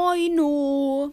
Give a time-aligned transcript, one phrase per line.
[0.00, 1.12] Moino!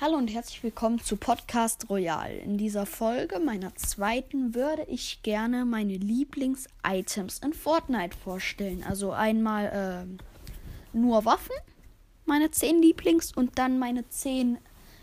[0.00, 2.32] Hallo und herzlich willkommen zu Podcast Royal.
[2.32, 8.84] In dieser Folge, meiner zweiten, würde ich gerne meine Lieblings-Items in Fortnite vorstellen.
[8.88, 11.56] Also einmal äh, nur Waffen,
[12.24, 14.58] meine 10 Lieblings, und dann meine 10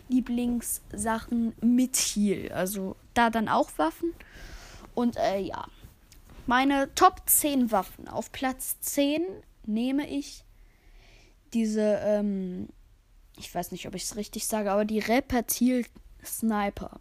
[0.07, 2.49] Lieblingssachen mit Heal.
[2.53, 4.13] Also da dann auch Waffen.
[4.95, 5.67] Und äh, ja,
[6.47, 8.07] meine Top 10 Waffen.
[8.07, 9.21] Auf Platz 10
[9.65, 10.45] nehme ich
[11.53, 12.69] diese, ähm,
[13.37, 15.85] ich weiß nicht, ob ich es richtig sage, aber die Repetil
[16.23, 16.99] Sniper.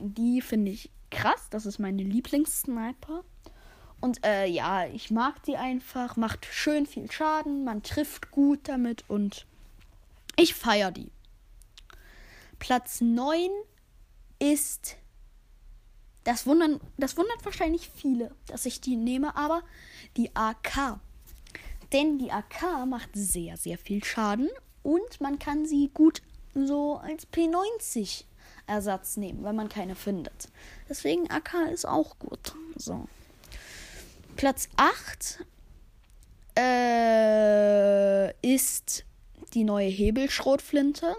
[0.00, 1.48] Die finde ich krass.
[1.50, 3.24] Das ist meine Lieblingssniper.
[4.00, 6.16] Und äh, ja, ich mag die einfach.
[6.16, 7.64] Macht schön viel Schaden.
[7.64, 9.46] Man trifft gut damit und
[10.36, 11.12] ich feiere die.
[12.58, 13.48] Platz 9
[14.38, 14.96] ist.
[16.24, 19.62] Das, wundern, das wundert wahrscheinlich viele, dass ich die nehme, aber
[20.16, 21.00] die AK.
[21.92, 24.48] Denn die AK macht sehr, sehr viel Schaden
[24.82, 26.22] und man kann sie gut
[26.54, 28.24] so als P90
[28.66, 30.48] Ersatz nehmen, wenn man keine findet.
[30.88, 32.54] Deswegen AK ist auch gut.
[32.76, 33.06] So.
[34.36, 35.44] Platz 8
[36.58, 39.04] äh, ist
[39.54, 41.14] die neue Hebelschrotflinte.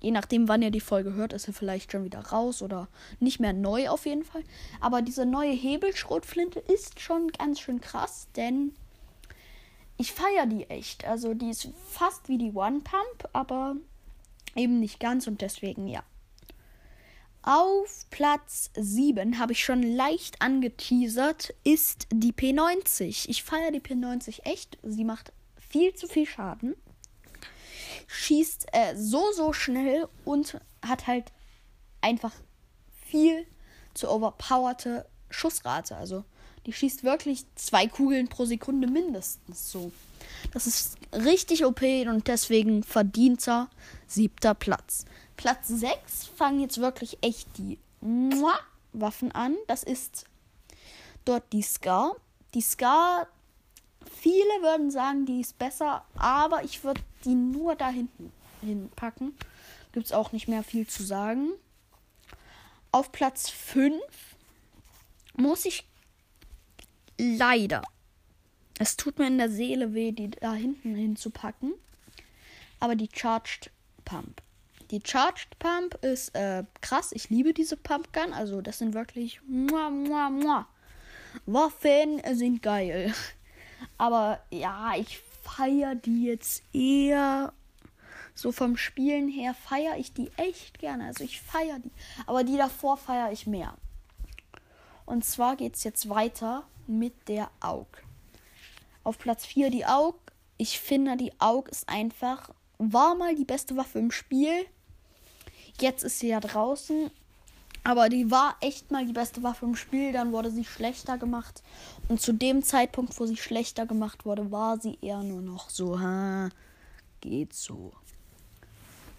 [0.00, 3.40] Je nachdem, wann ihr die Folge hört, ist sie vielleicht schon wieder raus oder nicht
[3.40, 4.42] mehr neu auf jeden Fall.
[4.80, 8.72] Aber diese neue Hebelschrotflinte ist schon ganz schön krass, denn
[9.98, 11.04] ich feiere die echt.
[11.04, 13.76] Also die ist fast wie die One Pump, aber
[14.54, 16.02] eben nicht ganz und deswegen ja.
[17.42, 23.28] Auf Platz 7 habe ich schon leicht angeteasert, ist die P90.
[23.28, 24.78] Ich feiere die P90 echt.
[24.82, 26.74] Sie macht viel zu viel Schaden.
[28.08, 31.32] Schießt äh, so, so schnell und hat halt
[32.00, 32.32] einfach
[33.04, 33.46] viel
[33.94, 35.96] zu overpowerte Schussrate.
[35.96, 36.24] Also
[36.66, 39.92] die schießt wirklich zwei Kugeln pro Sekunde mindestens so.
[40.52, 43.70] Das ist richtig OP und deswegen verdienter
[44.06, 45.04] siebter Platz.
[45.36, 47.78] Platz 6 fangen jetzt wirklich echt die
[48.92, 49.56] Waffen an.
[49.66, 50.24] Das ist
[51.24, 52.16] dort die Scar.
[52.54, 53.28] Die Scar,
[54.20, 59.36] viele würden sagen, die ist besser, aber ich würde die nur da hinten hinpacken.
[59.92, 61.50] Gibt es auch nicht mehr viel zu sagen.
[62.92, 63.94] Auf Platz 5
[65.36, 65.84] muss ich
[67.18, 67.82] leider.
[68.78, 71.72] Es tut mir in der Seele weh, die da hinten hinzupacken.
[72.78, 73.70] Aber die Charged
[74.04, 74.42] Pump.
[74.90, 77.10] Die Charged Pump ist äh, krass.
[77.12, 78.32] Ich liebe diese Pumpgun.
[78.32, 79.40] Also, das sind wirklich.
[79.46, 80.68] Mua, mua, mua.
[81.46, 83.14] Waffen sind geil.
[83.98, 87.52] Aber ja, ich feiere die jetzt eher.
[88.34, 91.06] So vom Spielen her feiere ich die echt gerne.
[91.06, 91.90] Also, ich feiere die.
[92.26, 93.74] Aber die davor feiere ich mehr.
[95.06, 97.86] Und zwar geht es jetzt weiter mit der Aug.
[99.04, 100.16] Auf Platz 4 die Aug.
[100.56, 104.66] Ich finde, die Aug ist einfach, war mal die beste Waffe im Spiel.
[105.80, 107.10] Jetzt ist sie ja draußen.
[107.84, 110.12] Aber die war echt mal die beste Waffe im Spiel.
[110.12, 111.62] Dann wurde sie schlechter gemacht.
[112.08, 116.00] Und zu dem Zeitpunkt, wo sie schlechter gemacht wurde, war sie eher nur noch so,
[116.00, 116.48] ha,
[117.20, 117.92] geht so.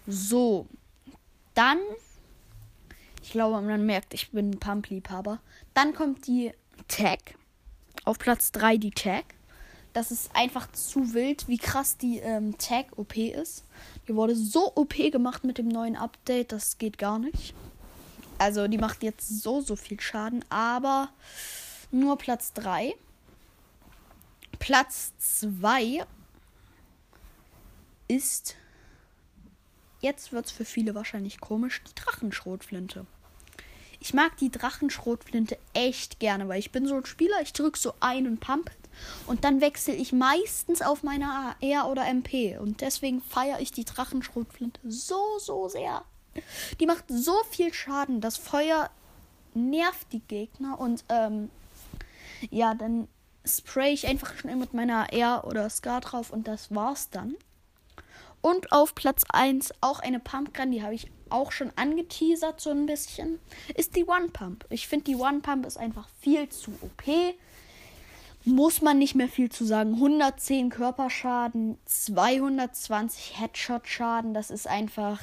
[0.06, 0.66] So.
[1.54, 1.78] Dann,
[3.22, 5.40] ich glaube, man merkt, ich bin ein Pump-Liebhaber.
[5.72, 6.52] Dann kommt die
[6.88, 7.36] Tag.
[8.04, 9.24] Auf Platz 3 die Tag.
[9.92, 13.64] Das ist einfach zu wild, wie krass die ähm, Tag OP ist.
[14.06, 17.54] Die wurde so OP gemacht mit dem neuen Update, das geht gar nicht.
[18.38, 21.08] Also die macht jetzt so, so viel Schaden, aber
[21.90, 22.94] nur Platz 3.
[24.58, 26.04] Platz 2
[28.06, 28.56] ist,
[30.00, 33.06] jetzt wird es für viele wahrscheinlich komisch, die Drachenschrotflinte.
[34.00, 37.94] Ich mag die Drachenschrotflinte echt gerne, weil ich bin so ein Spieler, ich drücke so
[38.00, 38.70] ein und pump
[39.26, 43.84] und dann wechsle ich meistens auf meine AR oder MP und deswegen feiere ich die
[43.84, 46.04] Drachenschrotflinte so, so sehr.
[46.78, 48.90] Die macht so viel Schaden, das Feuer
[49.54, 51.50] nervt die Gegner und ähm,
[52.50, 53.08] ja, dann
[53.44, 57.34] spray ich einfach schnell mit meiner AR oder Scar drauf und das war's dann.
[58.40, 62.86] Und auf Platz 1 auch eine Pumpgun, die habe ich auch schon angeteasert so ein
[62.86, 63.38] bisschen,
[63.74, 64.64] ist die One Pump.
[64.70, 67.34] Ich finde, die One Pump ist einfach viel zu OP.
[68.44, 69.94] Muss man nicht mehr viel zu sagen.
[69.94, 74.32] 110 Körperschaden, 220 Headshot-Schaden.
[74.32, 75.22] Das ist einfach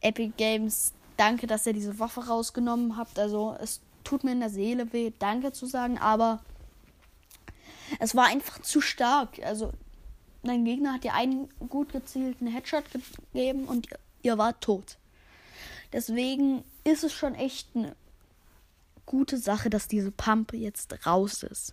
[0.00, 0.94] Epic Games.
[1.16, 3.18] Danke, dass ihr diese Waffe rausgenommen habt.
[3.18, 6.40] Also, es tut mir in der Seele weh, danke zu sagen, aber
[7.98, 9.40] es war einfach zu stark.
[9.42, 9.72] Also,
[10.42, 12.84] dein Gegner hat dir einen gut gezielten Headshot
[13.32, 13.88] gegeben und
[14.22, 14.98] ihr wart tot.
[15.92, 17.94] Deswegen ist es schon echt eine
[19.06, 21.72] gute Sache, dass diese Pump jetzt raus ist.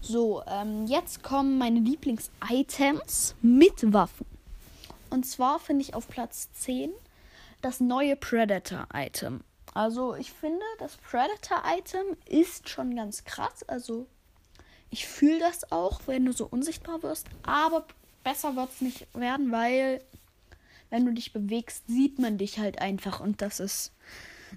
[0.00, 4.26] So, ähm, jetzt kommen meine Lieblings-Items mit Waffen.
[5.10, 6.90] Und zwar finde ich auf Platz 10
[7.60, 9.42] das neue Predator-Item.
[9.74, 13.62] Also ich finde, das Predator-Item ist schon ganz krass.
[13.68, 14.06] Also
[14.90, 17.26] ich fühle das auch, wenn du so unsichtbar wirst.
[17.42, 17.86] Aber
[18.24, 20.02] besser wird es nicht werden, weil
[20.90, 23.20] wenn du dich bewegst, sieht man dich halt einfach.
[23.20, 23.92] Und das ist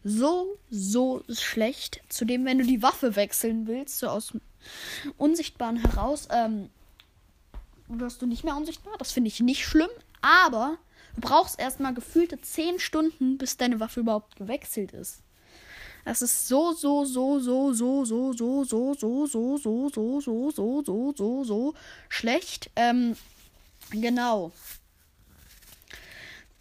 [0.04, 2.02] so, so schlecht.
[2.10, 4.42] Zudem, wenn du die Waffe wechseln willst, so aus dem
[5.18, 6.70] Unsichtbaren heraus, ähm,
[7.88, 8.96] wirst du nicht mehr unsichtbar.
[8.98, 9.90] Das finde ich nicht schlimm.
[10.22, 10.78] Aber
[11.16, 15.22] du brauchst erstmal gefühlte 10 Stunden, bis deine Waffe überhaupt gewechselt ist.
[16.06, 20.52] Das ist so, so, so, so, so, so, so, so, so, so, so, so, so,
[20.52, 21.74] so, so, so, so
[22.10, 22.70] schlecht.
[22.76, 23.16] Ähm,
[23.92, 24.52] genau.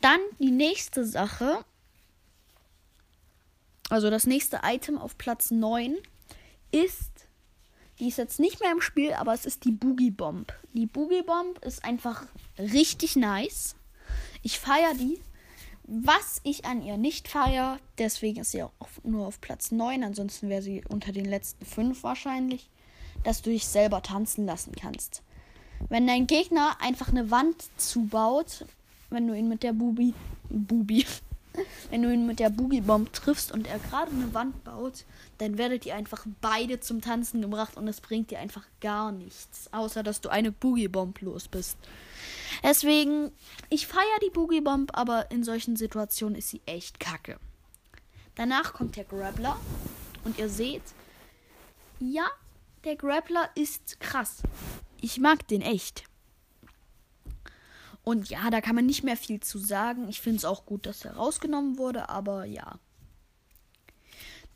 [0.01, 1.65] Dann die nächste Sache.
[3.89, 5.97] Also das nächste Item auf Platz 9
[6.71, 7.11] ist,
[7.99, 10.53] die ist jetzt nicht mehr im Spiel, aber es ist die Boogie Bomb.
[10.73, 12.27] Die Boogie Bomb ist einfach
[12.59, 13.75] richtig nice.
[14.43, 15.21] Ich feiere die.
[15.95, 18.73] Was ich an ihr nicht feiere, deswegen ist sie auch
[19.03, 22.71] nur auf Platz 9, ansonsten wäre sie unter den letzten 5 wahrscheinlich,
[23.25, 25.23] dass du dich selber tanzen lassen kannst.
[25.91, 28.65] Wenn dein Gegner einfach eine Wand zubaut,
[29.11, 30.15] wenn du ihn mit der Bubi,
[30.49, 31.05] Bubi,
[31.91, 35.05] wenn du ihn mit der Boogie-Bomb triffst und er gerade eine Wand baut,
[35.37, 39.69] dann werdet ihr einfach beide zum Tanzen gebracht und es bringt dir einfach gar nichts,
[39.75, 41.77] außer dass du eine Boogie-Bomb los bist.
[42.63, 43.33] Deswegen,
[43.71, 47.39] ich feiere die Boogie Bomb, aber in solchen Situationen ist sie echt kacke.
[48.37, 49.59] Danach kommt der Grappler
[50.25, 50.83] und ihr seht,
[51.99, 52.27] ja,
[52.85, 54.43] der Grappler ist krass.
[55.01, 56.05] Ich mag den echt.
[58.05, 60.09] Und ja, da kann man nicht mehr viel zu sagen.
[60.09, 62.79] Ich finde es auch gut, dass er rausgenommen wurde, aber ja.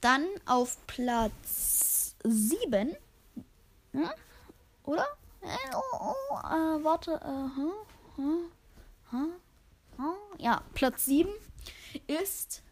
[0.01, 2.97] Dann auf Platz 7.
[3.93, 4.11] Hm?
[4.85, 5.07] Oder?
[5.43, 7.13] Äh, oh, oh, äh, warte.
[7.13, 7.73] Äh, hm?
[10.39, 11.31] Ja, Platz 7
[12.07, 12.63] ist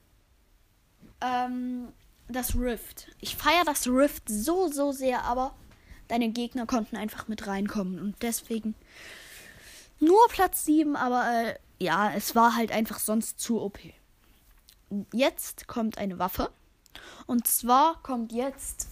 [1.21, 1.89] ähm,
[2.29, 3.09] das Rift.
[3.21, 5.55] Ich feiere das Rift so, so sehr, aber
[6.09, 7.99] deine Gegner konnten einfach mit reinkommen.
[7.99, 8.75] Und deswegen
[10.01, 13.79] nur Platz 7, aber äh, ja, es war halt einfach sonst zu OP.
[15.13, 16.51] Jetzt kommt eine Waffe.
[17.27, 18.89] Und zwar kommt jetzt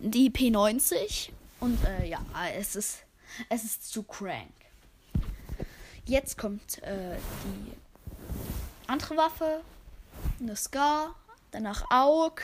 [0.00, 1.30] die P90.
[1.60, 2.20] Und äh, ja,
[2.56, 3.04] es ist,
[3.48, 4.59] es ist zu crank.
[6.10, 7.72] Jetzt kommt äh, die
[8.88, 9.62] andere Waffe,
[10.40, 11.14] eine Scar,
[11.52, 12.40] danach Aug,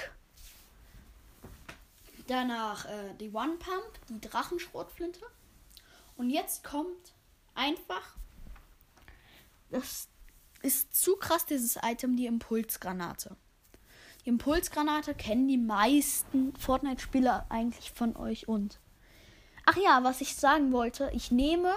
[2.29, 5.19] danach äh, die One Pump, die Drachenschrotflinte.
[6.17, 7.13] Und jetzt kommt
[7.57, 8.15] einfach,
[9.71, 10.07] das
[10.63, 13.37] ist zu krass, dieses Item, die Impulsgranate.
[14.25, 18.79] Die Impulsgranate kennen die meisten Fortnite-Spieler eigentlich von euch und.
[19.65, 21.75] Ach ja, was ich sagen wollte, ich nehme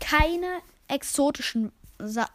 [0.00, 0.60] keine
[0.90, 2.28] exotischen Sa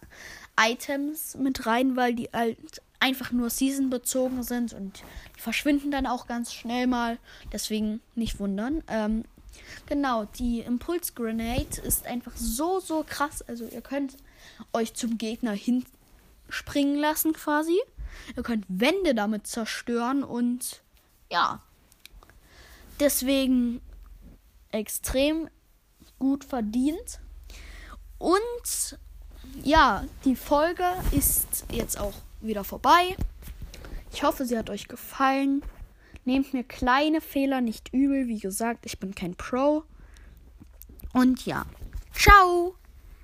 [0.57, 5.04] Items mit rein, weil die halt einfach nur seasonbezogen sind und
[5.36, 7.18] die verschwinden dann auch ganz schnell mal.
[7.52, 8.84] Deswegen nicht wundern.
[8.88, 9.25] Ähm,
[9.86, 13.42] genau, die Impulse Grenade ist einfach so, so krass.
[13.42, 14.18] Also ihr könnt
[14.74, 17.78] euch zum Gegner hinspringen lassen quasi.
[18.36, 20.81] Ihr könnt Wände damit zerstören und
[21.29, 21.62] ja.
[23.00, 23.82] Deswegen
[24.72, 25.50] extrem
[26.18, 27.20] gut verdient.
[28.17, 29.00] Und
[29.63, 33.15] ja, die Folge ist jetzt auch wieder vorbei.
[34.13, 35.62] Ich hoffe, sie hat euch gefallen.
[36.24, 38.27] Nehmt mir kleine Fehler nicht übel.
[38.27, 39.84] Wie gesagt, ich bin kein Pro.
[41.13, 41.65] Und ja,
[42.13, 42.75] ciao!